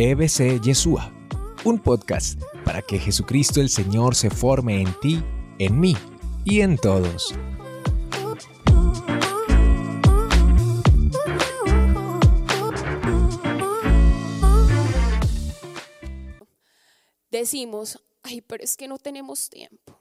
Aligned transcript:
EBC 0.00 0.60
Yeshua, 0.60 1.12
un 1.64 1.80
podcast 1.80 2.40
para 2.64 2.82
que 2.82 3.00
Jesucristo 3.00 3.60
el 3.60 3.68
Señor 3.68 4.14
se 4.14 4.30
forme 4.30 4.80
en 4.80 4.94
ti, 5.00 5.20
en 5.58 5.80
mí 5.80 5.96
y 6.44 6.60
en 6.60 6.78
todos. 6.78 7.34
Decimos, 17.32 17.98
ay, 18.22 18.40
pero 18.42 18.62
es 18.62 18.76
que 18.76 18.86
no 18.86 18.98
tenemos 18.98 19.50
tiempo. 19.50 19.98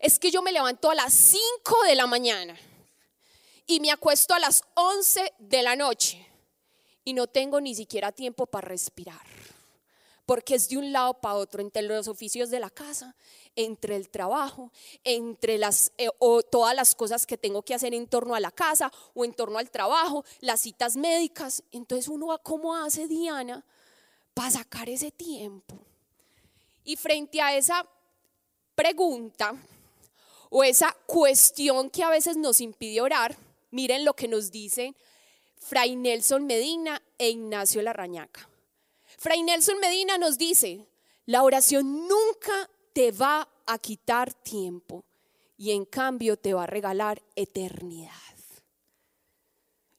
Es 0.00 0.18
que 0.18 0.30
yo 0.30 0.40
me 0.40 0.52
levanto 0.52 0.88
a 0.88 0.94
las 0.94 1.12
5 1.12 1.42
de 1.86 1.96
la 1.96 2.06
mañana 2.06 2.56
y 3.66 3.78
me 3.80 3.90
acuesto 3.90 4.32
a 4.32 4.38
las 4.38 4.62
11 4.74 5.34
de 5.38 5.62
la 5.62 5.76
noche 5.76 6.26
y 7.06 7.14
no 7.14 7.28
tengo 7.28 7.60
ni 7.60 7.74
siquiera 7.74 8.10
tiempo 8.10 8.46
para 8.46 8.66
respirar. 8.66 9.24
Porque 10.26 10.56
es 10.56 10.68
de 10.68 10.76
un 10.76 10.92
lado 10.92 11.14
para 11.14 11.36
otro, 11.36 11.62
entre 11.62 11.82
los 11.82 12.08
oficios 12.08 12.50
de 12.50 12.58
la 12.58 12.68
casa, 12.68 13.14
entre 13.54 13.94
el 13.94 14.08
trabajo, 14.08 14.72
entre 15.04 15.56
las, 15.56 15.92
eh, 15.98 16.08
o 16.18 16.42
todas 16.42 16.74
las 16.74 16.96
cosas 16.96 17.24
que 17.24 17.38
tengo 17.38 17.62
que 17.62 17.74
hacer 17.74 17.94
en 17.94 18.08
torno 18.08 18.34
a 18.34 18.40
la 18.40 18.50
casa 18.50 18.92
o 19.14 19.24
en 19.24 19.32
torno 19.32 19.58
al 19.58 19.70
trabajo, 19.70 20.24
las 20.40 20.62
citas 20.62 20.96
médicas. 20.96 21.62
Entonces 21.70 22.08
uno, 22.08 22.36
¿cómo 22.42 22.74
hace 22.74 23.06
Diana 23.06 23.64
para 24.34 24.50
sacar 24.50 24.88
ese 24.88 25.12
tiempo? 25.12 25.78
Y 26.82 26.96
frente 26.96 27.40
a 27.40 27.56
esa 27.56 27.86
pregunta 28.74 29.54
o 30.50 30.64
esa 30.64 30.92
cuestión 31.06 31.88
que 31.88 32.02
a 32.02 32.10
veces 32.10 32.36
nos 32.36 32.60
impide 32.60 33.00
orar, 33.00 33.36
miren 33.70 34.04
lo 34.04 34.14
que 34.14 34.26
nos 34.26 34.50
dicen 34.50 34.96
Fray 35.56 35.96
Nelson 35.96 36.46
Medina 36.46 37.02
e 37.18 37.30
Ignacio 37.30 37.82
Larrañaca. 37.82 38.48
Fray 39.18 39.42
Nelson 39.42 39.80
Medina 39.80 40.18
nos 40.18 40.38
dice, 40.38 40.86
la 41.24 41.42
oración 41.42 42.06
nunca 42.06 42.70
te 42.92 43.12
va 43.12 43.48
a 43.66 43.78
quitar 43.78 44.32
tiempo 44.32 45.04
y 45.56 45.72
en 45.72 45.84
cambio 45.84 46.36
te 46.36 46.54
va 46.54 46.64
a 46.64 46.66
regalar 46.66 47.22
eternidad. 47.34 48.12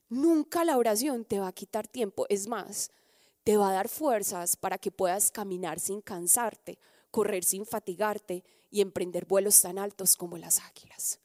Nunca 0.09 0.63
la 0.63 0.77
oración 0.77 1.25
te 1.25 1.39
va 1.39 1.47
a 1.47 1.53
quitar 1.53 1.87
tiempo, 1.87 2.25
es 2.29 2.47
más, 2.47 2.91
te 3.43 3.57
va 3.57 3.69
a 3.69 3.73
dar 3.73 3.89
fuerzas 3.89 4.55
para 4.55 4.77
que 4.77 4.91
puedas 4.91 5.31
caminar 5.31 5.79
sin 5.79 6.01
cansarte, 6.01 6.79
correr 7.11 7.43
sin 7.43 7.65
fatigarte 7.65 8.43
y 8.71 8.81
emprender 8.81 9.25
vuelos 9.25 9.61
tan 9.61 9.77
altos 9.77 10.15
como 10.15 10.37
las 10.37 10.59
águilas. 10.59 11.19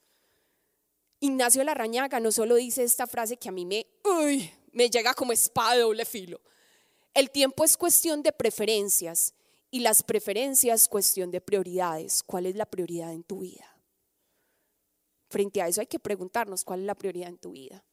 Ignacio 1.22 1.62
Larrañaga 1.62 2.18
no 2.18 2.32
solo 2.32 2.56
dice 2.56 2.82
esta 2.82 3.06
frase 3.06 3.36
que 3.36 3.48
a 3.48 3.52
mí 3.52 3.64
me, 3.64 3.86
me 4.72 4.90
llega 4.90 5.14
como 5.14 5.32
espada 5.32 5.76
de 5.76 5.82
doble 5.82 6.04
filo. 6.04 6.40
El 7.14 7.30
tiempo 7.30 7.62
es 7.62 7.76
cuestión 7.76 8.24
de 8.24 8.32
preferencias 8.32 9.32
y 9.70 9.78
las 9.80 10.02
preferencias 10.02 10.88
cuestión 10.88 11.30
de 11.30 11.40
prioridades. 11.40 12.24
¿Cuál 12.24 12.46
es 12.46 12.56
la 12.56 12.66
prioridad 12.66 13.12
en 13.12 13.22
tu 13.22 13.38
vida? 13.38 13.78
Frente 15.30 15.62
a 15.62 15.68
eso 15.68 15.80
hay 15.80 15.86
que 15.86 16.00
preguntarnos 16.00 16.64
cuál 16.64 16.80
es 16.80 16.86
la 16.86 16.96
prioridad 16.96 17.28
en 17.28 17.38
tu 17.38 17.52
vida. 17.52 17.84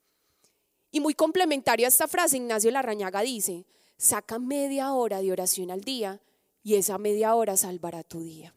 Y 0.90 1.00
muy 1.00 1.14
complementario 1.14 1.86
a 1.86 1.90
esta 1.90 2.08
frase, 2.08 2.38
Ignacio 2.38 2.72
Larrañaga 2.72 3.22
dice, 3.22 3.68
saca 3.96 4.40
media 4.40 4.92
hora 4.94 5.22
de 5.22 5.32
oración 5.32 5.70
al 5.70 5.82
día 5.82 6.20
y 6.64 6.76
esa 6.76 6.98
media 6.98 7.36
hora 7.36 7.56
salvará 7.58 8.04
tu 8.04 8.24
día. 8.24 8.56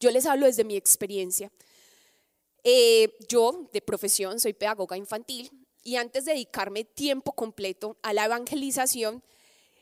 Yo 0.00 0.10
les 0.10 0.26
hablo 0.26 0.46
desde 0.46 0.64
mi 0.64 0.74
experiencia. 0.74 1.52
Eh, 2.64 3.16
yo, 3.28 3.68
de 3.72 3.80
profesión, 3.80 4.40
soy 4.40 4.52
pedagoga 4.52 4.96
infantil 4.96 5.50
y 5.82 5.96
antes 5.96 6.24
de 6.24 6.32
dedicarme 6.32 6.84
tiempo 6.84 7.32
completo 7.32 7.96
a 8.02 8.12
la 8.12 8.24
evangelización, 8.24 9.22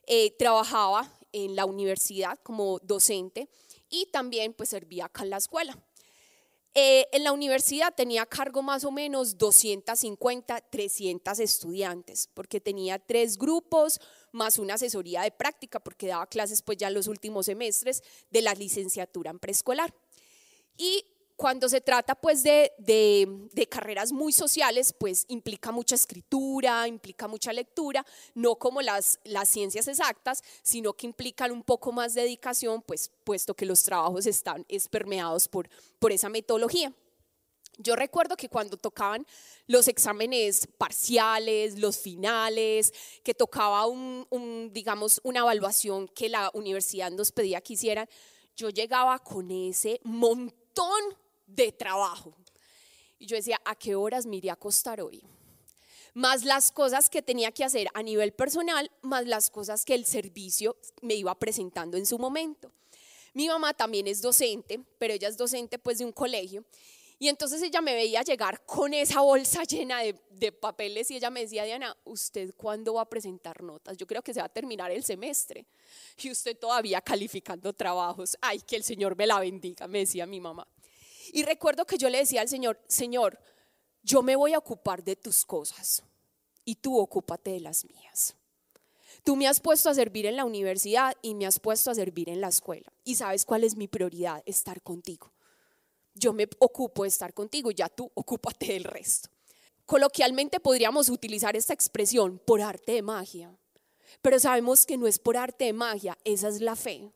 eh, 0.06 0.36
trabajaba 0.38 1.12
en 1.32 1.56
la 1.56 1.64
universidad 1.64 2.38
como 2.42 2.78
docente 2.80 3.48
y 3.90 4.06
también 4.06 4.52
pues 4.54 4.68
servía 4.68 5.06
acá 5.06 5.24
en 5.24 5.30
la 5.30 5.38
escuela. 5.38 5.78
Eh, 6.78 7.08
en 7.12 7.24
la 7.24 7.32
universidad 7.32 7.94
tenía 7.94 8.26
cargo 8.26 8.60
más 8.60 8.84
o 8.84 8.90
menos 8.90 9.38
250, 9.38 10.60
300 10.60 11.38
estudiantes, 11.40 12.28
porque 12.34 12.60
tenía 12.60 12.98
tres 12.98 13.38
grupos 13.38 13.98
más 14.30 14.58
una 14.58 14.74
asesoría 14.74 15.22
de 15.22 15.30
práctica, 15.30 15.80
porque 15.80 16.06
daba 16.06 16.26
clases 16.26 16.60
pues 16.60 16.76
ya 16.76 16.88
en 16.88 16.94
los 16.94 17.06
últimos 17.06 17.46
semestres 17.46 18.02
de 18.30 18.42
la 18.42 18.52
licenciatura 18.54 19.30
en 19.30 19.38
preescolar. 19.38 19.94
Y 20.76 21.02
cuando 21.36 21.68
se 21.68 21.80
trata 21.80 22.14
pues 22.14 22.42
de, 22.42 22.72
carreras 23.68 24.10
muy 24.12 24.32
sociales, 24.32 24.94
pues 24.98 25.26
implica 25.28 25.70
mucha 25.70 25.94
escritura, 25.94 26.88
implica 26.88 27.28
mucha 27.28 27.52
lectura, 27.52 28.04
no 28.34 28.56
como 28.56 28.80
las, 28.80 29.20
las 29.24 29.48
ciencias 29.48 29.86
exactas, 29.86 30.42
sino 30.62 30.94
que 30.94 31.06
implican 31.06 31.52
un 31.52 31.62
poco 31.62 31.92
más 31.92 32.14
de 32.14 32.22
dedicación, 32.22 32.82
pues 32.82 33.10
puesto 33.24 33.54
que 33.54 33.66
los 33.66 33.82
trabajos 33.84 34.26
están 34.26 34.64
espermeados 34.68 35.48
por, 35.48 35.68
por 35.98 36.12
esa 36.12 36.28
metodología. 36.28 36.92
Yo 37.78 37.94
recuerdo 37.94 38.36
que 38.36 38.48
cuando 38.48 38.78
tocaban 38.78 39.26
los 39.66 39.86
exámenes 39.88 40.66
parciales, 40.78 41.78
los 41.78 41.98
finales, 41.98 42.94
que 43.22 43.34
tocaba 43.34 43.86
un, 43.86 44.70
digamos, 44.72 45.20
una 45.24 45.40
evaluación 45.40 46.08
que 46.08 46.30
la 46.30 46.50
universidad 46.54 47.10
nos 47.10 47.32
pedía 47.32 47.60
que 47.60 47.74
hicieran, 47.74 48.08
yo 48.56 48.70
llegaba 48.70 49.18
con 49.18 49.50
ese 49.50 50.00
montón 50.04 51.02
de 51.46 51.72
trabajo. 51.72 52.34
Y 53.18 53.26
yo 53.26 53.36
decía, 53.36 53.60
¿a 53.64 53.74
qué 53.74 53.94
horas 53.94 54.26
me 54.26 54.36
iría 54.36 54.52
a 54.52 54.54
acostar 54.54 55.00
hoy? 55.00 55.22
Más 56.14 56.44
las 56.44 56.70
cosas 56.70 57.10
que 57.10 57.22
tenía 57.22 57.52
que 57.52 57.64
hacer 57.64 57.88
a 57.94 58.02
nivel 58.02 58.32
personal, 58.32 58.90
más 59.02 59.26
las 59.26 59.50
cosas 59.50 59.84
que 59.84 59.94
el 59.94 60.06
servicio 60.06 60.76
me 61.02 61.14
iba 61.14 61.34
presentando 61.38 61.96
en 61.96 62.06
su 62.06 62.18
momento. 62.18 62.72
Mi 63.34 63.48
mamá 63.48 63.74
también 63.74 64.06
es 64.06 64.22
docente, 64.22 64.80
pero 64.98 65.12
ella 65.12 65.28
es 65.28 65.36
docente 65.36 65.78
pues 65.78 65.98
de 65.98 66.06
un 66.06 66.12
colegio. 66.12 66.64
Y 67.18 67.28
entonces 67.28 67.62
ella 67.62 67.80
me 67.80 67.94
veía 67.94 68.22
llegar 68.22 68.64
con 68.66 68.92
esa 68.92 69.20
bolsa 69.20 69.64
llena 69.64 70.00
de, 70.00 70.18
de, 70.30 70.52
papeles 70.52 71.10
y 71.10 71.16
ella 71.16 71.30
me 71.30 71.40
decía, 71.40 71.64
Diana, 71.64 71.96
¿usted 72.04 72.54
cuándo 72.54 72.94
va 72.94 73.02
a 73.02 73.08
presentar 73.08 73.62
notas? 73.62 73.96
Yo 73.96 74.06
creo 74.06 74.22
que 74.22 74.34
se 74.34 74.40
va 74.40 74.46
a 74.46 74.50
terminar 74.50 74.90
el 74.90 75.02
semestre 75.02 75.66
y 76.18 76.30
usted 76.30 76.58
todavía 76.58 77.00
calificando 77.00 77.72
trabajos. 77.72 78.36
Ay, 78.42 78.60
que 78.60 78.76
el 78.76 78.84
Señor 78.84 79.16
me 79.16 79.26
la 79.26 79.38
bendiga, 79.38 79.86
me 79.86 80.00
decía 80.00 80.26
mi 80.26 80.40
mamá. 80.40 80.66
Y 81.32 81.42
recuerdo 81.42 81.86
que 81.86 81.98
yo 81.98 82.08
le 82.08 82.18
decía 82.18 82.40
al 82.40 82.48
Señor, 82.48 82.80
Señor, 82.88 83.38
yo 84.02 84.22
me 84.22 84.36
voy 84.36 84.54
a 84.54 84.58
ocupar 84.58 85.02
de 85.02 85.16
tus 85.16 85.44
cosas 85.44 86.02
y 86.64 86.76
tú 86.76 86.98
ocúpate 86.98 87.50
de 87.52 87.60
las 87.60 87.84
mías. 87.84 88.36
Tú 89.24 89.34
me 89.34 89.48
has 89.48 89.60
puesto 89.60 89.90
a 89.90 89.94
servir 89.94 90.26
en 90.26 90.36
la 90.36 90.44
universidad 90.44 91.16
y 91.22 91.34
me 91.34 91.46
has 91.46 91.58
puesto 91.58 91.90
a 91.90 91.94
servir 91.94 92.28
en 92.28 92.40
la 92.40 92.48
escuela. 92.48 92.92
Y 93.02 93.16
sabes 93.16 93.44
cuál 93.44 93.64
es 93.64 93.76
mi 93.76 93.88
prioridad, 93.88 94.42
estar 94.46 94.82
contigo. 94.82 95.32
Yo 96.14 96.32
me 96.32 96.48
ocupo 96.60 97.02
de 97.02 97.08
estar 97.08 97.34
contigo, 97.34 97.70
ya 97.70 97.88
tú 97.88 98.10
ocúpate 98.14 98.74
del 98.74 98.84
resto. 98.84 99.28
Coloquialmente 99.84 100.60
podríamos 100.60 101.08
utilizar 101.08 101.56
esta 101.56 101.74
expresión 101.74 102.40
por 102.44 102.60
arte 102.60 102.92
de 102.92 103.02
magia, 103.02 103.56
pero 104.22 104.38
sabemos 104.38 104.86
que 104.86 104.96
no 104.96 105.06
es 105.06 105.18
por 105.18 105.36
arte 105.36 105.66
de 105.66 105.72
magia, 105.72 106.16
esa 106.24 106.48
es 106.48 106.60
la 106.60 106.76
fe. 106.76 107.10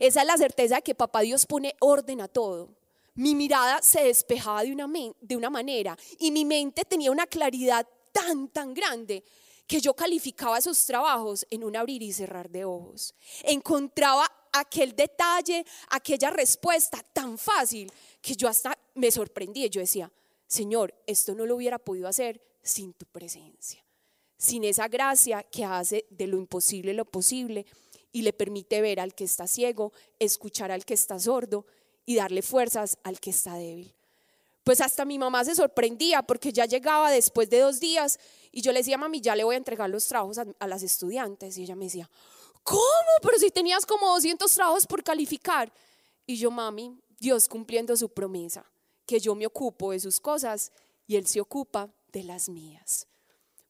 Esa 0.00 0.20
es 0.20 0.26
la 0.26 0.36
certeza 0.36 0.76
de 0.76 0.82
que 0.82 0.94
papá 0.94 1.20
Dios 1.20 1.46
pone 1.46 1.74
orden 1.80 2.20
a 2.20 2.28
todo 2.28 2.77
mi 3.18 3.34
mirada 3.34 3.82
se 3.82 4.04
despejaba 4.04 4.62
de 4.62 4.72
una, 4.72 4.88
de 5.20 5.36
una 5.36 5.50
manera 5.50 5.98
y 6.20 6.30
mi 6.30 6.44
mente 6.44 6.84
tenía 6.84 7.10
una 7.10 7.26
claridad 7.26 7.84
tan, 8.12 8.46
tan 8.48 8.72
grande 8.72 9.24
que 9.66 9.80
yo 9.80 9.92
calificaba 9.92 10.56
esos 10.56 10.86
trabajos 10.86 11.44
en 11.50 11.64
un 11.64 11.74
abrir 11.74 12.00
y 12.00 12.12
cerrar 12.12 12.48
de 12.48 12.64
ojos. 12.64 13.12
Encontraba 13.42 14.30
aquel 14.52 14.94
detalle, 14.94 15.64
aquella 15.90 16.30
respuesta 16.30 17.04
tan 17.12 17.36
fácil 17.38 17.90
que 18.22 18.36
yo 18.36 18.46
hasta 18.46 18.78
me 18.94 19.10
sorprendía. 19.10 19.66
Yo 19.66 19.80
decía, 19.80 20.12
Señor, 20.46 20.94
esto 21.04 21.34
no 21.34 21.44
lo 21.44 21.56
hubiera 21.56 21.80
podido 21.80 22.06
hacer 22.06 22.40
sin 22.62 22.92
tu 22.92 23.04
presencia, 23.06 23.84
sin 24.36 24.62
esa 24.62 24.86
gracia 24.86 25.42
que 25.42 25.64
hace 25.64 26.06
de 26.10 26.28
lo 26.28 26.36
imposible 26.36 26.94
lo 26.94 27.04
posible 27.04 27.66
y 28.12 28.22
le 28.22 28.32
permite 28.32 28.80
ver 28.80 29.00
al 29.00 29.16
que 29.16 29.24
está 29.24 29.48
ciego, 29.48 29.92
escuchar 30.20 30.70
al 30.70 30.84
que 30.84 30.94
está 30.94 31.18
sordo 31.18 31.66
y 32.08 32.16
darle 32.16 32.40
fuerzas 32.40 32.96
al 33.02 33.20
que 33.20 33.28
está 33.28 33.56
débil. 33.56 33.94
Pues 34.64 34.80
hasta 34.80 35.04
mi 35.04 35.18
mamá 35.18 35.44
se 35.44 35.54
sorprendía 35.54 36.22
porque 36.22 36.54
ya 36.54 36.64
llegaba 36.64 37.10
después 37.10 37.50
de 37.50 37.58
dos 37.58 37.80
días 37.80 38.18
y 38.50 38.62
yo 38.62 38.72
le 38.72 38.78
decía, 38.78 38.96
mami, 38.96 39.20
ya 39.20 39.36
le 39.36 39.44
voy 39.44 39.56
a 39.56 39.58
entregar 39.58 39.90
los 39.90 40.08
trabajos 40.08 40.38
a, 40.38 40.66
las 40.66 40.82
estudiantes. 40.82 41.58
Y 41.58 41.64
ella 41.64 41.76
me 41.76 41.84
decía, 41.84 42.08
¿cómo? 42.62 42.80
Pero 43.20 43.38
si 43.38 43.50
tenías 43.50 43.84
como 43.84 44.08
200 44.08 44.50
trabajos 44.50 44.86
por 44.86 45.02
calificar. 45.02 45.70
Y 46.24 46.38
yo, 46.38 46.50
mami, 46.50 46.98
Dios 47.20 47.46
cumpliendo 47.46 47.94
su 47.94 48.08
promesa, 48.08 48.64
que 49.04 49.20
yo 49.20 49.34
me 49.34 49.44
ocupo 49.44 49.90
de 49.90 50.00
sus 50.00 50.18
cosas 50.18 50.72
y 51.06 51.16
Él 51.16 51.26
se 51.26 51.42
ocupa 51.42 51.90
de 52.10 52.24
las 52.24 52.48
mías. 52.48 53.06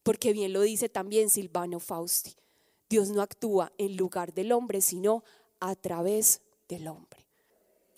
Porque 0.01 0.31
bien 0.31 0.53
lo 0.53 0.61
dice 0.61 0.87
también 0.87 1.29
Silvano 1.29 1.81
Fausti, 1.81 2.37
Dios 2.89 3.09
no 3.09 3.21
actúa 3.21 3.73
en 3.77 3.97
lugar 3.97 4.33
del 4.33 4.53
hombre, 4.53 4.79
sino 4.79 5.25
a 5.59 5.75
través 5.75 6.39
del 6.69 6.87
hombre. 6.87 7.28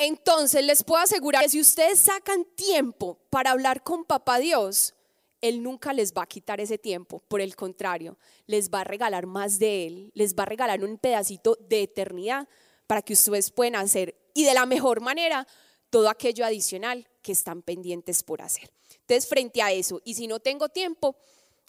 Entonces 0.03 0.63
les 0.63 0.83
puedo 0.83 0.99
asegurar 0.99 1.43
que 1.43 1.49
si 1.49 1.61
ustedes 1.61 1.99
sacan 1.99 2.43
tiempo 2.55 3.19
para 3.29 3.51
hablar 3.51 3.83
con 3.83 4.03
Papá 4.03 4.39
Dios, 4.39 4.95
Él 5.41 5.61
nunca 5.61 5.93
les 5.93 6.11
va 6.11 6.23
a 6.23 6.27
quitar 6.27 6.59
ese 6.59 6.79
tiempo, 6.79 7.19
por 7.27 7.39
el 7.39 7.55
contrario, 7.55 8.17
les 8.47 8.71
va 8.71 8.81
a 8.81 8.83
regalar 8.83 9.27
más 9.27 9.59
de 9.59 9.85
Él, 9.85 10.11
les 10.15 10.33
va 10.33 10.41
a 10.41 10.47
regalar 10.47 10.83
un 10.83 10.97
pedacito 10.97 11.55
de 11.69 11.83
eternidad 11.83 12.47
para 12.87 13.03
que 13.03 13.13
ustedes 13.13 13.51
puedan 13.51 13.75
hacer 13.75 14.15
y 14.33 14.43
de 14.43 14.55
la 14.55 14.65
mejor 14.65 15.01
manera 15.01 15.47
todo 15.91 16.09
aquello 16.09 16.45
adicional 16.45 17.07
que 17.21 17.33
están 17.33 17.61
pendientes 17.61 18.23
por 18.23 18.41
hacer. 18.41 18.71
Entonces, 19.01 19.29
frente 19.29 19.61
a 19.61 19.71
eso, 19.71 20.01
y 20.03 20.15
si 20.15 20.25
no 20.25 20.39
tengo 20.39 20.69
tiempo, 20.69 21.15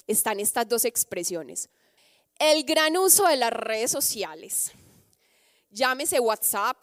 están 0.07 0.41
estas 0.41 0.67
dos 0.67 0.87
expresiones. 0.87 1.69
El 2.39 2.65
gran 2.65 2.97
uso 2.97 3.27
de 3.27 3.37
las 3.37 3.53
redes 3.53 3.91
sociales, 3.91 4.73
llámese 5.71 6.19
WhatsApp, 6.19 6.83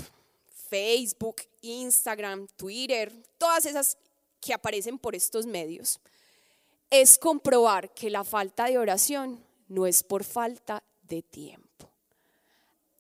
Facebook, 0.69 1.41
Instagram, 1.61 2.47
Twitter, 2.55 3.11
todas 3.37 3.65
esas 3.65 3.97
que 4.39 4.53
aparecen 4.53 4.97
por 4.97 5.15
estos 5.15 5.45
medios 5.45 5.99
es 6.89 7.17
comprobar 7.17 7.93
que 7.93 8.09
la 8.09 8.23
falta 8.23 8.65
de 8.65 8.77
oración 8.77 9.43
no 9.67 9.85
es 9.85 10.03
por 10.03 10.23
falta 10.23 10.83
de 11.03 11.21
tiempo. 11.21 11.91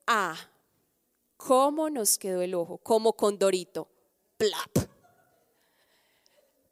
Ah, 0.05 0.37
¿cómo 1.37 1.89
nos 1.89 2.17
quedó 2.17 2.41
el 2.41 2.53
ojo? 2.55 2.77
Como 2.79 3.13
condorito. 3.13 3.87
Plap. 4.37 4.89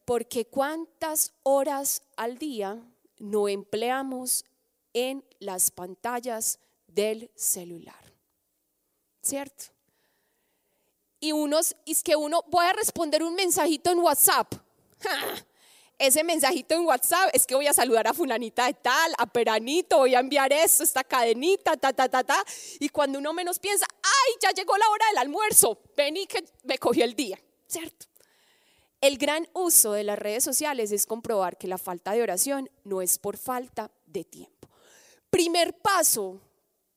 Porque 0.05 0.45
cuántas 0.45 1.33
horas 1.43 2.01
al 2.15 2.37
día 2.37 2.81
no 3.19 3.47
empleamos 3.49 4.45
en 4.93 5.23
las 5.39 5.69
pantallas 5.69 6.59
del 6.87 7.29
celular. 7.35 8.13
¿Cierto? 9.21 9.76
Y 11.19 11.31
unos, 11.31 11.75
es 11.85 12.03
que 12.03 12.15
uno, 12.15 12.43
voy 12.47 12.65
a 12.65 12.73
responder 12.73 13.23
un 13.23 13.35
mensajito 13.35 13.91
en 13.91 13.99
WhatsApp 13.99 14.53
ese 15.99 16.23
mensajito 16.23 16.75
en 16.75 16.85
WhatsApp 16.85 17.31
es 17.33 17.47
que 17.47 17.55
voy 17.55 17.65
a 17.67 17.73
saludar 17.73 18.07
a 18.07 18.13
fulanita 18.13 18.67
de 18.67 18.73
tal, 18.75 19.13
a 19.17 19.25
peranito, 19.25 19.97
voy 19.97 20.13
a 20.13 20.19
enviar 20.19 20.53
esto, 20.53 20.83
esta 20.83 21.03
cadenita, 21.03 21.75
ta, 21.75 21.91
ta, 21.91 22.07
ta, 22.07 22.23
ta. 22.23 22.43
Y 22.79 22.89
cuando 22.89 23.17
uno 23.17 23.33
menos 23.33 23.57
piensa, 23.57 23.85
ay, 24.03 24.33
ya 24.41 24.51
llegó 24.51 24.77
la 24.77 24.89
hora 24.89 25.05
del 25.09 25.17
almuerzo, 25.17 25.79
vení 25.95 26.27
que 26.27 26.45
me 26.63 26.77
cogió 26.77 27.03
el 27.03 27.15
día, 27.15 27.39
¿cierto? 27.65 28.05
El 29.01 29.17
gran 29.17 29.47
uso 29.53 29.93
de 29.93 30.03
las 30.03 30.19
redes 30.19 30.43
sociales 30.43 30.91
es 30.91 31.05
comprobar 31.05 31.57
que 31.57 31.67
la 31.67 31.77
falta 31.77 32.11
de 32.11 32.21
oración 32.21 32.69
no 32.83 33.01
es 33.01 33.17
por 33.17 33.37
falta 33.37 33.91
de 34.05 34.23
tiempo. 34.23 34.69
Primer 35.29 35.73
paso 35.79 36.41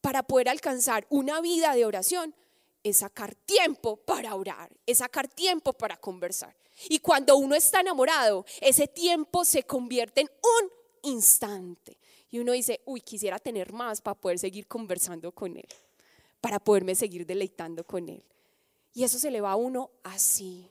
para 0.00 0.22
poder 0.22 0.48
alcanzar 0.48 1.06
una 1.10 1.40
vida 1.40 1.74
de 1.74 1.84
oración 1.84 2.34
es 2.82 2.98
sacar 2.98 3.34
tiempo 3.34 3.96
para 3.96 4.34
orar, 4.34 4.70
es 4.86 4.98
sacar 4.98 5.28
tiempo 5.28 5.72
para 5.72 5.96
conversar. 5.96 6.54
Y 6.88 6.98
cuando 7.00 7.36
uno 7.36 7.54
está 7.54 7.80
enamorado, 7.80 8.44
ese 8.60 8.88
tiempo 8.88 9.44
se 9.44 9.64
convierte 9.64 10.22
en 10.22 10.30
un 10.42 11.12
instante. 11.12 11.98
Y 12.30 12.38
uno 12.38 12.52
dice, 12.52 12.80
uy, 12.86 13.00
quisiera 13.00 13.38
tener 13.38 13.72
más 13.72 14.00
para 14.00 14.18
poder 14.18 14.38
seguir 14.38 14.66
conversando 14.66 15.32
con 15.32 15.56
él, 15.56 15.68
para 16.40 16.58
poderme 16.58 16.94
seguir 16.94 17.26
deleitando 17.26 17.84
con 17.84 18.08
él. 18.08 18.24
Y 18.94 19.04
eso 19.04 19.18
se 19.18 19.30
le 19.30 19.40
va 19.40 19.52
a 19.52 19.56
uno 19.56 19.90
así. 20.04 20.70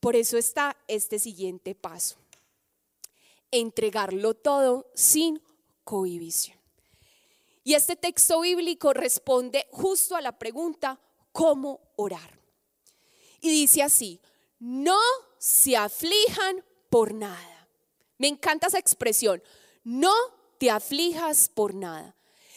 Por 0.00 0.16
eso 0.16 0.38
está 0.38 0.76
este 0.88 1.18
siguiente 1.18 1.74
paso. 1.74 2.16
Entregarlo 3.50 4.34
todo 4.34 4.90
sin 4.94 5.42
cohibición. 5.84 6.59
Y 7.70 7.74
este 7.74 7.94
texto 7.94 8.40
bíblico 8.40 8.92
responde 8.92 9.68
justo 9.70 10.16
a 10.16 10.20
la 10.20 10.36
pregunta, 10.40 10.98
¿cómo 11.30 11.92
orar? 11.94 12.40
Y 13.40 13.48
dice 13.48 13.84
así, 13.84 14.20
no 14.58 14.98
se 15.38 15.76
aflijan 15.76 16.64
por 16.88 17.14
nada. 17.14 17.68
Me 18.18 18.26
encanta 18.26 18.66
esa 18.66 18.80
expresión, 18.80 19.40
no 19.84 20.12
te 20.58 20.68
aflijas 20.68 21.48
por 21.48 21.72
nada, 21.72 22.16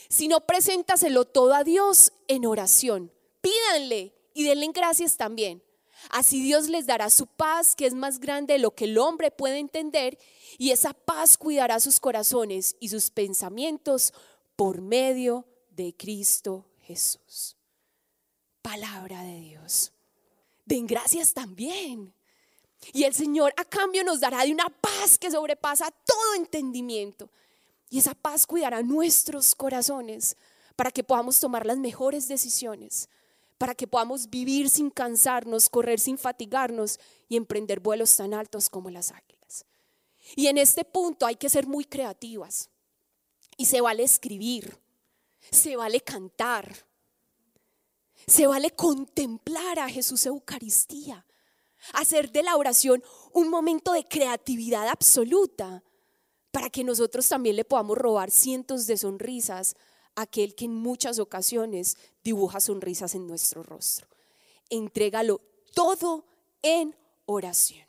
sino 0.09 0.47
preséntaselo 0.47 1.25
todo 1.25 1.53
a 1.53 1.63
Dios 1.63 2.11
en 2.27 2.47
oración. 2.47 3.13
Pídanle 3.39 4.15
y 4.33 4.45
denle 4.45 4.71
gracias 4.73 5.15
también. 5.15 5.61
Así 6.09 6.41
Dios 6.41 6.69
les 6.69 6.87
dará 6.87 7.11
su 7.11 7.27
paz, 7.27 7.75
que 7.75 7.85
es 7.85 7.93
más 7.93 8.19
grande 8.19 8.53
de 8.53 8.59
lo 8.59 8.71
que 8.71 8.85
el 8.85 8.97
hombre 8.97 9.29
puede 9.29 9.59
entender, 9.59 10.17
y 10.57 10.71
esa 10.71 10.93
paz 10.93 11.37
cuidará 11.37 11.79
sus 11.79 11.99
corazones 11.99 12.75
y 12.79 12.89
sus 12.89 13.11
pensamientos 13.11 14.11
por 14.55 14.81
medio 14.81 15.45
de 15.69 15.95
Cristo 15.95 16.65
Jesús. 16.81 17.57
Palabra 18.61 19.23
de 19.23 19.39
Dios 19.39 19.93
den 20.65 20.87
gracias 20.87 21.33
también. 21.33 22.13
Y 22.91 23.03
el 23.03 23.13
Señor 23.13 23.53
a 23.57 23.65
cambio 23.65 24.03
nos 24.03 24.19
dará 24.19 24.43
de 24.43 24.51
una 24.51 24.69
paz 24.69 25.17
que 25.17 25.31
sobrepasa 25.31 25.89
todo 26.05 26.35
entendimiento. 26.35 27.29
Y 27.89 27.99
esa 27.99 28.13
paz 28.13 28.45
cuidará 28.45 28.81
nuestros 28.81 29.55
corazones 29.55 30.35
para 30.75 30.91
que 30.91 31.03
podamos 31.03 31.39
tomar 31.39 31.65
las 31.65 31.77
mejores 31.77 32.27
decisiones, 32.27 33.07
para 33.57 33.75
que 33.75 33.87
podamos 33.87 34.29
vivir 34.29 34.69
sin 34.69 34.89
cansarnos, 34.89 35.69
correr 35.69 35.99
sin 35.99 36.17
fatigarnos 36.17 36.99
y 37.29 37.37
emprender 37.37 37.79
vuelos 37.79 38.15
tan 38.15 38.33
altos 38.33 38.69
como 38.69 38.89
las 38.89 39.11
águilas. 39.11 39.65
Y 40.35 40.47
en 40.47 40.57
este 40.57 40.83
punto 40.83 41.25
hay 41.25 41.35
que 41.35 41.49
ser 41.49 41.67
muy 41.67 41.85
creativas. 41.85 42.69
Y 43.63 43.65
se 43.65 43.79
vale 43.79 44.03
escribir, 44.03 44.77
se 45.49 45.77
vale 45.77 46.01
cantar, 46.01 46.85
se 48.27 48.45
vale 48.45 48.71
contemplar 48.71 49.79
a 49.79 49.87
Jesús 49.87 50.25
Eucaristía, 50.25 51.25
hacer 51.93 52.29
de 52.33 52.43
la 52.43 52.57
oración 52.57 53.01
un 53.31 53.47
momento 53.47 53.93
de 53.93 54.03
creatividad 54.03 54.89
absoluta 54.89 55.81
para 56.51 56.69
que 56.69 56.83
nosotros 56.83 57.25
también 57.29 57.55
le 57.55 57.63
podamos 57.63 57.97
robar 57.97 58.31
cientos 58.31 58.85
de 58.85 58.97
sonrisas 58.97 59.77
a 60.15 60.23
aquel 60.23 60.55
que 60.55 60.65
en 60.65 60.75
muchas 60.75 61.17
ocasiones 61.19 61.95
dibuja 62.21 62.59
sonrisas 62.59 63.15
en 63.15 63.27
nuestro 63.27 63.63
rostro. 63.63 64.09
Entrégalo 64.69 65.39
todo 65.73 66.25
en 66.61 66.93
oración. 67.27 67.87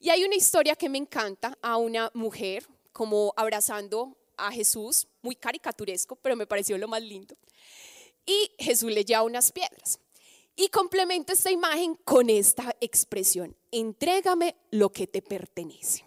Y 0.00 0.10
hay 0.10 0.24
una 0.24 0.34
historia 0.34 0.74
que 0.74 0.88
me 0.88 0.98
encanta 0.98 1.56
a 1.62 1.76
una 1.76 2.10
mujer 2.14 2.66
como 2.90 3.32
abrazando 3.36 4.16
a 4.46 4.52
Jesús, 4.52 5.06
muy 5.22 5.36
caricaturesco, 5.36 6.16
pero 6.16 6.36
me 6.36 6.46
pareció 6.46 6.78
lo 6.78 6.88
más 6.88 7.02
lindo 7.02 7.36
y 8.30 8.52
Jesús 8.58 8.92
le 8.92 9.04
lleva 9.04 9.22
unas 9.22 9.52
piedras. 9.52 9.98
Y 10.56 10.68
complementa 10.68 11.32
esta 11.32 11.50
imagen 11.50 11.96
con 12.04 12.28
esta 12.28 12.76
expresión, 12.80 13.56
entrégame 13.70 14.56
lo 14.70 14.92
que 14.92 15.06
te 15.06 15.22
pertenece. 15.22 16.04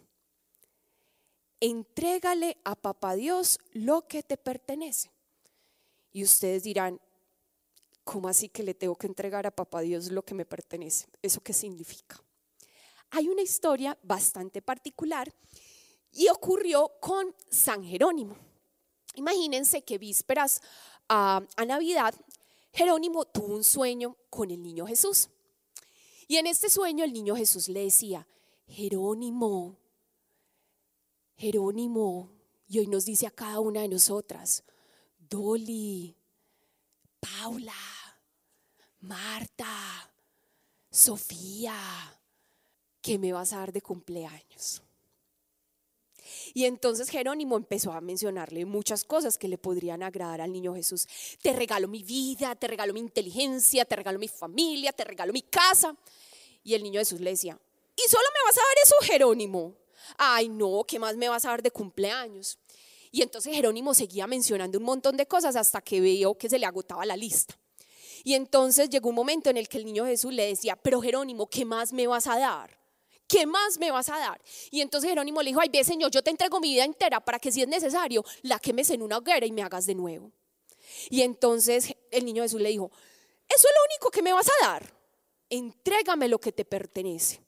Entrégale 1.59 2.57
a 2.63 2.75
papá 2.75 3.15
Dios 3.15 3.57
lo 3.71 4.07
que 4.07 4.21
te 4.21 4.37
pertenece. 4.37 5.11
Y 6.11 6.23
ustedes 6.23 6.63
dirán, 6.63 6.99
¿cómo 8.03 8.27
así 8.27 8.49
que 8.49 8.63
le 8.63 8.73
tengo 8.73 8.95
que 8.95 9.07
entregar 9.07 9.47
a 9.47 9.51
papá 9.51 9.81
Dios 9.81 10.11
lo 10.11 10.23
que 10.23 10.35
me 10.35 10.45
pertenece? 10.45 11.07
¿Eso 11.21 11.41
qué 11.41 11.53
significa? 11.53 12.21
Hay 13.11 13.29
una 13.29 13.41
historia 13.41 13.97
bastante 14.03 14.61
particular 14.61 15.33
y 16.13 16.29
ocurrió 16.29 16.91
con 17.01 17.35
San 17.49 17.83
Jerónimo. 17.83 18.37
Imagínense 19.15 19.83
que 19.83 19.97
vísperas 19.97 20.61
a, 21.09 21.43
Navidad, 21.65 22.13
Jerónimo 22.71 23.25
tuvo 23.25 23.55
un 23.55 23.63
sueño 23.63 24.15
con 24.29 24.51
el 24.51 24.61
niño 24.61 24.85
Jesús. 24.87 25.29
Y 26.27 26.37
en 26.37 26.47
este 26.47 26.69
sueño 26.69 27.03
el 27.03 27.13
niño 27.13 27.35
Jesús 27.35 27.67
le 27.67 27.83
decía, 27.83 28.27
Jerónimo, 28.67 29.77
Jerónimo, 31.35 32.29
y 32.67 32.79
hoy 32.79 32.87
nos 32.87 33.05
dice 33.05 33.27
a 33.27 33.31
cada 33.31 33.59
una 33.59 33.81
de 33.81 33.89
nosotras, 33.89 34.63
Dolly, 35.19 36.15
Paula, 37.19 37.73
Marta, 39.01 40.11
Sofía, 40.89 41.75
¿qué 43.01 43.19
me 43.19 43.33
vas 43.33 43.53
a 43.53 43.57
dar 43.57 43.73
de 43.73 43.81
cumpleaños? 43.81 44.81
Y 46.53 46.65
entonces 46.65 47.09
Jerónimo 47.09 47.57
empezó 47.57 47.91
a 47.91 48.01
mencionarle 48.01 48.65
muchas 48.65 49.03
cosas 49.03 49.37
que 49.37 49.47
le 49.47 49.57
podrían 49.57 50.03
agradar 50.03 50.41
al 50.41 50.51
niño 50.51 50.75
Jesús. 50.75 51.07
Te 51.41 51.53
regalo 51.53 51.87
mi 51.87 52.03
vida, 52.03 52.55
te 52.55 52.67
regalo 52.67 52.93
mi 52.93 52.99
inteligencia, 52.99 53.85
te 53.85 53.95
regalo 53.95 54.19
mi 54.19 54.27
familia, 54.27 54.91
te 54.91 55.03
regalo 55.03 55.33
mi 55.33 55.41
casa. 55.41 55.95
Y 56.63 56.73
el 56.73 56.83
niño 56.83 56.99
Jesús 56.99 57.19
le 57.19 57.31
decía, 57.31 57.59
¿y 57.95 58.09
solo 58.09 58.25
me 58.33 58.49
vas 58.49 58.57
a 58.57 58.61
dar 58.61 58.77
eso, 58.83 58.95
Jerónimo? 59.01 59.75
Ay, 60.17 60.49
no, 60.49 60.83
¿qué 60.87 60.99
más 60.99 61.15
me 61.15 61.29
vas 61.29 61.45
a 61.45 61.49
dar 61.49 61.63
de 61.63 61.71
cumpleaños? 61.71 62.57
Y 63.11 63.21
entonces 63.21 63.53
Jerónimo 63.53 63.93
seguía 63.93 64.25
mencionando 64.25 64.79
un 64.79 64.85
montón 64.85 65.17
de 65.17 65.27
cosas 65.27 65.55
hasta 65.55 65.81
que 65.81 66.01
vio 66.01 66.35
que 66.35 66.49
se 66.49 66.57
le 66.57 66.65
agotaba 66.65 67.05
la 67.05 67.15
lista. 67.15 67.55
Y 68.23 68.35
entonces 68.35 68.89
llegó 68.89 69.09
un 69.09 69.15
momento 69.15 69.49
en 69.49 69.57
el 69.57 69.67
que 69.67 69.77
el 69.77 69.85
niño 69.85 70.05
Jesús 70.05 70.33
le 70.33 70.47
decía, 70.47 70.75
pero 70.75 71.01
Jerónimo, 71.01 71.47
¿qué 71.47 71.65
más 71.65 71.93
me 71.93 72.07
vas 72.07 72.25
a 72.27 72.39
dar? 72.39 72.82
¿Qué 73.33 73.47
más 73.47 73.79
me 73.79 73.89
vas 73.89 74.09
a 74.09 74.19
dar? 74.19 74.39
Y 74.69 74.81
entonces 74.81 75.09
Jerónimo 75.09 75.41
le 75.41 75.49
dijo, 75.49 75.59
ay, 75.59 75.69
ve 75.69 75.83
Señor, 75.83 76.11
yo 76.11 76.21
te 76.21 76.29
entrego 76.29 76.59
mi 76.59 76.69
vida 76.69 76.85
entera 76.85 77.19
para 77.19 77.39
que 77.39 77.51
si 77.51 77.63
es 77.63 77.67
necesario, 77.67 78.23
la 78.43 78.59
quemes 78.59 78.91
en 78.91 79.01
una 79.01 79.17
hoguera 79.17 79.47
y 79.47 79.51
me 79.51 79.63
hagas 79.63 79.87
de 79.87 79.95
nuevo. 79.95 80.31
Y 81.09 81.21
entonces 81.21 81.95
el 82.11 82.25
niño 82.25 82.43
Jesús 82.43 82.61
le 82.61 82.69
dijo, 82.69 82.91
eso 83.49 83.67
es 83.67 83.73
lo 83.75 83.85
único 83.91 84.11
que 84.11 84.21
me 84.21 84.33
vas 84.33 84.47
a 84.47 84.67
dar. 84.67 84.93
Entrégame 85.49 86.27
lo 86.27 86.39
que 86.39 86.51
te 86.51 86.63
pertenece. 86.63 87.41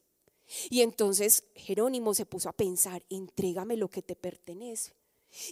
Y 0.71 0.81
entonces 0.81 1.43
Jerónimo 1.53 2.15
se 2.15 2.25
puso 2.25 2.49
a 2.49 2.53
pensar, 2.53 3.03
entrégame 3.09 3.77
lo 3.77 3.87
que 3.87 4.01
te 4.01 4.15
pertenece. 4.15 4.95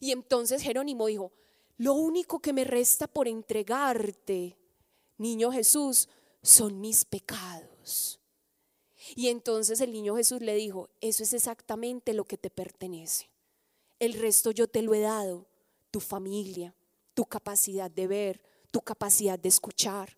Y 0.01 0.11
entonces 0.11 0.63
Jerónimo 0.63 1.05
dijo, 1.07 1.31
lo 1.77 1.93
único 1.93 2.39
que 2.39 2.53
me 2.53 2.63
resta 2.63 3.07
por 3.07 3.27
entregarte, 3.27 4.57
niño 5.17 5.51
Jesús, 5.51 6.09
son 6.41 6.81
mis 6.81 7.05
pecados. 7.05 8.19
Y 9.15 9.27
entonces 9.29 9.79
el 9.81 9.91
niño 9.91 10.15
Jesús 10.15 10.41
le 10.41 10.55
dijo, 10.55 10.89
eso 11.01 11.23
es 11.23 11.33
exactamente 11.33 12.13
lo 12.13 12.25
que 12.25 12.37
te 12.37 12.49
pertenece. 12.49 13.29
El 13.99 14.13
resto 14.13 14.51
yo 14.51 14.67
te 14.67 14.81
lo 14.81 14.93
he 14.93 15.01
dado, 15.01 15.45
tu 15.91 15.99
familia, 15.99 16.73
tu 17.13 17.25
capacidad 17.25 17.91
de 17.91 18.07
ver, 18.07 18.41
tu 18.71 18.81
capacidad 18.81 19.37
de 19.37 19.49
escuchar, 19.49 20.17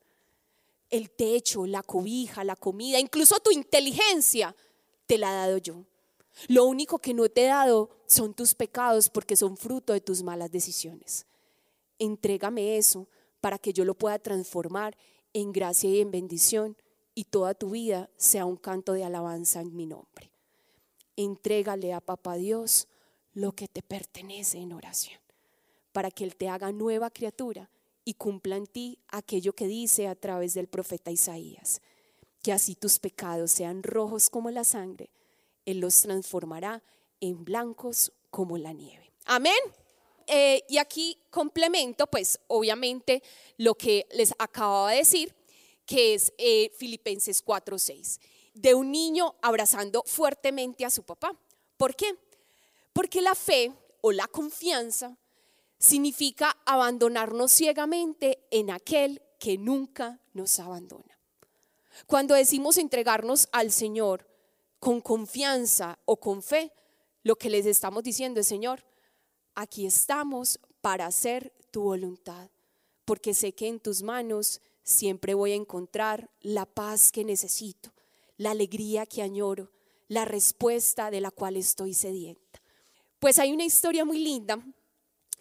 el 0.89 1.09
techo, 1.09 1.65
la 1.65 1.83
cobija, 1.83 2.43
la 2.43 2.55
comida, 2.55 2.99
incluso 2.99 3.39
tu 3.39 3.51
inteligencia, 3.51 4.55
te 5.05 5.17
la 5.17 5.31
he 5.31 5.35
dado 5.35 5.57
yo. 5.57 5.85
Lo 6.47 6.65
único 6.65 6.99
que 6.99 7.13
no 7.13 7.27
te 7.29 7.43
he 7.43 7.47
dado 7.47 7.89
son 8.07 8.33
tus 8.33 8.53
pecados 8.55 9.09
porque 9.09 9.35
son 9.35 9.57
fruto 9.57 9.93
de 9.93 10.01
tus 10.01 10.23
malas 10.23 10.51
decisiones. 10.51 11.25
Entrégame 11.99 12.77
eso 12.77 13.07
para 13.41 13.57
que 13.57 13.73
yo 13.73 13.85
lo 13.85 13.93
pueda 13.95 14.19
transformar 14.19 14.97
en 15.33 15.51
gracia 15.51 15.89
y 15.89 15.99
en 15.99 16.11
bendición 16.11 16.77
y 17.15 17.23
toda 17.23 17.53
tu 17.53 17.71
vida 17.71 18.09
sea 18.17 18.45
un 18.45 18.57
canto 18.57 18.93
de 18.93 19.05
alabanza 19.05 19.61
en 19.61 19.75
mi 19.75 19.85
nombre. 19.85 20.31
Entrégale 21.15 21.93
a 21.93 22.01
Papá 22.01 22.35
Dios 22.35 22.87
lo 23.33 23.53
que 23.53 23.69
te 23.69 23.81
pertenece 23.81 24.59
en 24.59 24.73
oración, 24.73 25.19
para 25.93 26.11
que 26.11 26.25
Él 26.25 26.35
te 26.35 26.49
haga 26.49 26.73
nueva 26.73 27.09
criatura 27.09 27.69
y 28.03 28.15
cumpla 28.15 28.57
en 28.57 28.67
ti 28.67 28.99
aquello 29.07 29.53
que 29.53 29.65
dice 29.65 30.07
a 30.07 30.15
través 30.15 30.53
del 30.53 30.67
profeta 30.67 31.09
Isaías, 31.09 31.81
que 32.43 32.51
así 32.51 32.75
tus 32.75 32.99
pecados 32.99 33.51
sean 33.51 33.81
rojos 33.81 34.29
como 34.29 34.51
la 34.51 34.65
sangre, 34.65 35.09
Él 35.65 35.79
los 35.79 36.01
transformará 36.01 36.83
en 37.21 37.45
blancos 37.45 38.11
como 38.29 38.57
la 38.57 38.73
nieve. 38.73 39.11
Amén. 39.25 39.57
Eh, 40.27 40.63
y 40.67 40.77
aquí 40.77 41.17
complemento, 41.29 42.07
pues 42.07 42.39
obviamente 42.47 43.23
lo 43.57 43.75
que 43.75 44.07
les 44.11 44.33
acababa 44.37 44.91
de 44.91 44.97
decir, 44.97 45.33
que 45.85 46.13
es 46.13 46.33
eh, 46.37 46.71
Filipenses 46.77 47.43
4:6, 47.43 48.19
de 48.53 48.73
un 48.73 48.91
niño 48.91 49.35
abrazando 49.41 50.03
fuertemente 50.05 50.85
a 50.85 50.89
su 50.89 51.03
papá. 51.03 51.37
¿Por 51.77 51.95
qué? 51.95 52.15
Porque 52.93 53.21
la 53.21 53.35
fe 53.35 53.71
o 54.01 54.11
la 54.11 54.27
confianza 54.27 55.17
significa 55.77 56.57
abandonarnos 56.65 57.51
ciegamente 57.51 58.47
en 58.51 58.71
aquel 58.71 59.21
que 59.39 59.57
nunca 59.57 60.21
nos 60.33 60.59
abandona. 60.59 61.19
Cuando 62.07 62.33
decimos 62.35 62.77
entregarnos 62.77 63.47
al 63.51 63.71
Señor 63.71 64.27
con 64.79 65.01
confianza 65.01 65.99
o 66.05 66.17
con 66.17 66.41
fe, 66.41 66.71
lo 67.23 67.35
que 67.37 67.49
les 67.49 67.65
estamos 67.65 68.03
diciendo 68.03 68.39
es, 68.39 68.47
Señor, 68.47 68.85
aquí 69.55 69.85
estamos 69.85 70.59
para 70.81 71.07
hacer 71.07 71.53
tu 71.71 71.83
voluntad, 71.83 72.49
porque 73.05 73.33
sé 73.33 73.53
que 73.53 73.67
en 73.67 73.79
tus 73.79 74.03
manos 74.03 74.61
siempre 74.85 75.33
voy 75.33 75.51
a 75.51 75.55
encontrar 75.55 76.29
la 76.39 76.65
paz 76.65 77.11
que 77.11 77.25
necesito, 77.25 77.93
la 78.37 78.51
alegría 78.51 79.05
que 79.05 79.21
añoro, 79.21 79.71
la 80.07 80.23
respuesta 80.23 81.11
de 81.11 81.19
la 81.19 81.31
cual 81.31 81.57
estoy 81.57 81.93
sedienta. 81.93 82.61
Pues 83.19 83.39
hay 83.39 83.51
una 83.51 83.65
historia 83.65 84.05
muy 84.05 84.19
linda 84.19 84.63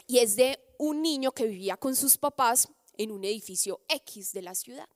y 0.06 0.18
es 0.18 0.34
de 0.34 0.58
un 0.78 1.02
niño 1.02 1.30
que 1.32 1.46
vivía 1.46 1.76
con 1.76 1.94
sus 1.94 2.16
papás 2.16 2.68
en 2.96 3.12
un 3.12 3.24
edificio 3.24 3.80
X 3.88 4.32
de 4.32 4.42
la 4.42 4.54
ciudad. 4.54 4.88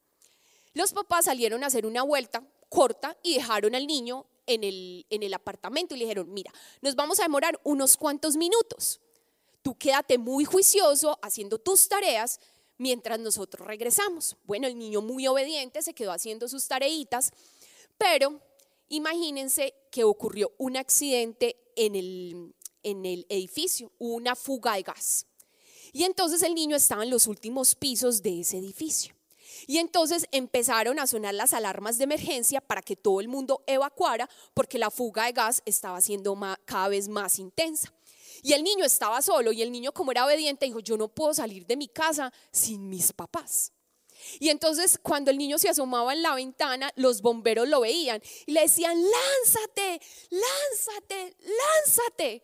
Los 0.73 0.93
papás 0.93 1.27
salieron 1.27 1.63
a 1.63 1.67
hacer 1.67 1.85
una 1.87 2.03
vuelta 2.03 2.43
corta 2.69 3.17
y 3.23 3.35
dejaron 3.35 3.75
al 3.75 3.87
niño 3.87 4.27
en 4.47 4.65
el, 4.65 5.07
en 5.11 5.23
el 5.23 5.35
apartamento 5.35 5.95
y 5.95 5.99
le 5.99 6.05
dijeron, 6.05 6.33
mira, 6.33 6.53
nos 6.81 6.97
vamos 6.97 7.21
a 7.21 7.25
demorar 7.25 7.61
unos 7.65 7.97
cuantos 7.97 8.37
minutos 8.37 9.01
tú 9.69 9.77
quédate 9.77 10.17
muy 10.17 10.47
juicioso 10.47 11.19
haciendo 11.21 11.59
tus 11.59 11.89
tareas 11.89 12.41
mientras 12.79 13.19
nosotros 13.19 13.67
regresamos. 13.67 14.37
Bueno, 14.45 14.67
el 14.67 14.79
niño 14.79 15.03
muy 15.03 15.27
obediente 15.27 15.83
se 15.83 15.95
quedó 15.95 16.13
haciendo 16.13 16.49
sus 16.49 16.67
tareitas, 16.67 17.33
pero 17.99 18.41
imagínense 18.89 19.75
que 19.91 20.05
ocurrió 20.05 20.53
un 20.59 20.77
accidente 20.77 21.57
en 21.77 21.95
el, 21.95 22.55
en 22.83 23.05
el 23.05 23.27
edificio, 23.29 23.93
una 23.99 24.35
fuga 24.35 24.75
de 24.75 24.83
gas. 24.83 25.27
Y 25.93 26.05
entonces 26.05 26.43
el 26.43 26.55
niño 26.55 26.77
estaba 26.77 27.03
en 27.03 27.11
los 27.11 27.27
últimos 27.27 27.75
pisos 27.75 28.23
de 28.23 28.41
ese 28.41 28.59
edificio. 28.59 29.15
Y 29.67 29.79
entonces 29.79 30.27
empezaron 30.31 30.99
a 30.99 31.07
sonar 31.07 31.35
las 31.35 31.53
alarmas 31.53 31.99
de 31.99 32.05
emergencia 32.05 32.61
para 32.61 32.83
que 32.83 32.97
todo 32.97 33.21
el 33.21 33.29
mundo 33.29 33.65
evacuara 33.67 34.29
porque 34.55 34.79
la 34.79 34.91
fuga 34.91 35.25
de 35.25 35.33
gas 35.33 35.63
estaba 35.65 36.01
siendo 36.01 36.39
cada 36.65 36.89
vez 36.89 37.09
más 37.09 37.39
intensa. 37.39 37.93
Y 38.43 38.53
el 38.53 38.63
niño 38.63 38.85
estaba 38.85 39.21
solo 39.23 39.53
y 39.53 39.63
el 39.63 39.73
niño 39.73 39.93
como 39.93 40.13
era 40.13 40.25
obediente 40.25 40.67
dijo, 40.67 40.81
yo 40.81 40.97
no 40.97 41.09
puedo 41.09 41.35
salir 41.35 41.67
de 41.67 41.77
mi 41.77 41.89
casa 41.89 42.33
sin 42.53 42.89
mis 42.89 43.13
papás. 43.13 43.73
Y 44.41 44.49
entonces 44.49 44.99
cuando 45.03 45.31
el 45.31 45.39
niño 45.39 45.59
se 45.59 45.69
asomaba 45.69 46.13
en 46.13 46.23
la 46.23 46.35
ventana, 46.35 46.93
los 46.97 47.23
bomberos 47.23 47.69
lo 47.69 47.81
veían 47.81 48.23
y 48.47 48.53
le 48.53 48.63
decían, 48.63 49.01
lánzate, 49.01 50.01
lánzate, 50.31 51.37
lánzate. 51.41 52.43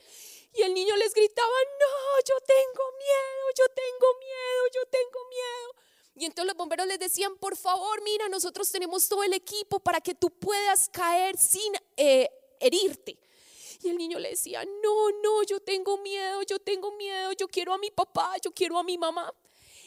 Y 0.56 0.62
el 0.62 0.72
niño 0.72 0.94
les 0.96 1.12
gritaba, 1.12 1.48
no, 1.48 2.24
yo 2.26 2.34
tengo 2.46 2.84
miedo, 2.96 3.44
yo 3.58 3.64
tengo 3.74 4.06
miedo, 4.20 4.62
yo 4.72 4.86
tengo 4.88 5.28
miedo. 5.28 5.84
Y 6.16 6.24
entonces 6.26 6.46
los 6.46 6.56
bomberos 6.56 6.86
les 6.86 7.00
decían, 7.00 7.36
por 7.38 7.56
favor, 7.56 8.00
mira, 8.04 8.28
nosotros 8.28 8.70
tenemos 8.70 9.08
todo 9.08 9.24
el 9.24 9.32
equipo 9.32 9.80
para 9.80 10.00
que 10.00 10.14
tú 10.14 10.30
puedas 10.30 10.88
caer 10.88 11.36
sin 11.36 11.72
eh, 11.96 12.30
herirte. 12.60 13.18
Y 13.83 13.88
el 13.88 13.99
niño 13.99 14.19
le 14.19 14.31
decía, 14.31 14.64
no, 14.64 15.11
no, 15.23 15.43
yo 15.43 15.61
tengo 15.61 15.99
miedo, 15.99 16.43
yo 16.43 16.59
tengo 16.59 16.97
miedo, 16.97 17.33
yo 17.33 17.49
quiero 17.49 17.73
a 17.73 17.78
mi 17.78 17.90
papá, 17.90 18.35
yo 18.43 18.52
quiero 18.52 18.78
a 18.78 18.83
mi 18.83 18.99
mamá. 18.99 19.33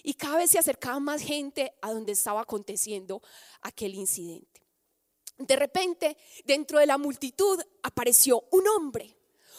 Y 0.03 0.13
cada 0.13 0.37
vez 0.37 0.51
se 0.51 0.59
acercaba 0.59 0.99
más 0.99 1.21
gente 1.21 1.73
a 1.81 1.91
donde 1.91 2.13
estaba 2.13 2.41
aconteciendo 2.41 3.21
aquel 3.61 3.95
incidente. 3.95 4.61
De 5.37 5.55
repente, 5.55 6.17
dentro 6.45 6.79
de 6.79 6.85
la 6.85 6.97
multitud 6.97 7.59
apareció 7.83 8.43
un 8.51 8.67
hombre 8.67 9.17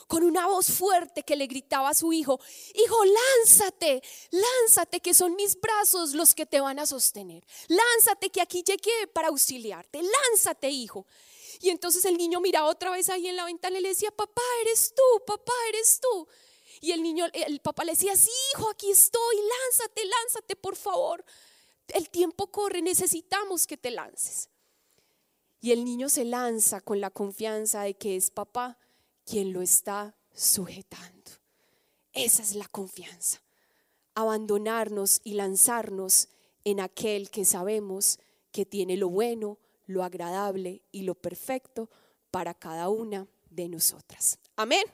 con 0.09 0.25
una 0.25 0.47
voz 0.47 0.71
fuerte 0.71 1.23
que 1.23 1.37
le 1.37 1.47
gritaba 1.47 1.91
a 1.91 1.95
su 1.95 2.13
hijo, 2.13 2.41
hijo, 2.75 2.97
lánzate, 3.05 4.03
lánzate, 4.31 5.01
que 5.01 5.13
son 5.13 5.37
mis 5.37 5.61
brazos 5.61 6.15
los 6.15 6.35
que 6.35 6.47
te 6.47 6.61
van 6.61 6.79
a 6.79 6.87
sostener. 6.87 7.47
Lánzate, 7.69 8.31
que 8.31 8.41
aquí 8.41 8.63
llegué 8.63 9.07
para 9.13 9.29
auxiliarte. 9.29 10.01
Lánzate, 10.03 10.71
hijo. 10.71 11.07
Y 11.61 11.71
entonces 11.71 12.05
el 12.05 12.17
niño 12.17 12.41
miraba 12.41 12.69
otra 12.69 12.91
vez 12.91 13.09
ahí 13.09 13.27
en 13.27 13.37
la 13.37 13.45
ventana 13.45 13.79
y 13.79 13.83
le 13.83 13.89
decía, 13.89 14.11
papá, 14.11 14.43
eres 14.63 14.93
tú, 14.95 15.25
papá, 15.27 15.53
eres 15.69 16.01
tú. 16.01 16.29
Y 16.81 16.93
el 16.93 17.03
niño, 17.03 17.27
el 17.33 17.61
papá 17.61 17.85
le 17.85 17.93
decía, 17.93 18.17
sí, 18.17 18.31
hijo, 18.53 18.71
aquí 18.71 18.91
estoy, 18.91 19.37
lánzate, 19.37 20.05
lánzate, 20.05 20.57
por 20.57 20.77
favor. 20.77 21.25
El 21.89 22.09
tiempo 22.11 22.49
corre, 22.49 22.83
necesitamos 22.83 23.67
que 23.67 23.77
te 23.77 23.91
lances. 23.91 24.49
Y 25.61 25.73
el 25.73 25.85
niño 25.85 26.09
se 26.09 26.25
lanza 26.25 26.81
con 26.81 27.01
la 27.01 27.11
confianza 27.11 27.83
de 27.83 27.95
que 27.95 28.17
es 28.17 28.31
papá 28.31 28.79
quien 29.25 29.53
lo 29.53 29.61
está 29.61 30.17
sujetando. 30.33 31.33
Esa 32.13 32.43
es 32.43 32.55
la 32.55 32.69
confianza. 32.69 33.43
Abandonarnos 34.15 35.21
y 35.25 35.35
lanzarnos 35.35 36.29
en 36.65 36.81
aquel 36.81 37.31
que 37.31 37.45
sabemos 37.45 38.19
que 38.53 38.65
tiene 38.65 38.97
lo 38.97 39.09
bueno, 39.09 39.59
lo 39.89 40.05
agradable 40.05 40.83
y 40.93 41.03
lo 41.03 41.17
perfecto 41.17 41.91
para 42.31 42.55
cada 42.55 42.89
una 42.89 43.27
de 43.51 43.69
nosotras. 43.69 44.39
Amén. 44.55 44.85